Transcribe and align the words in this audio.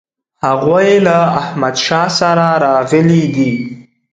هغوی 0.45 0.89
له 1.07 1.17
احمدشاه 1.41 2.09
سره 2.19 2.47
راغلي 2.65 3.23
دي. 3.35 3.51